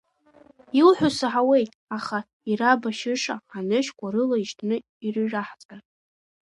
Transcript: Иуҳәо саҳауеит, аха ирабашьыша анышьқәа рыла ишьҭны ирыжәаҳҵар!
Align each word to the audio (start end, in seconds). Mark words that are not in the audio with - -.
Иуҳәо 0.79 1.09
саҳауеит, 1.17 1.71
аха 1.97 2.17
ирабашьыша 2.49 3.35
анышьқәа 3.57 4.07
рыла 4.13 4.37
ишьҭны 4.39 4.75
ирыжәаҳҵар! 5.05 5.81